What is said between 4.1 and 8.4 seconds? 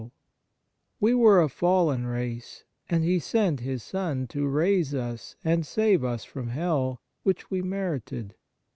to raise us and save us from hell, which we merited.